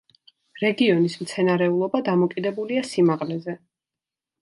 რეგიონის 0.63 1.17
მცენარეულობა 1.25 2.03
დამოკიდებულია 2.09 2.89
სიმაღლეზე. 2.93 3.61